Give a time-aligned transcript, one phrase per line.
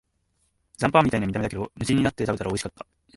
[0.79, 2.87] 残飯みたいな見た目だけど、無心になって食べたらおいしかった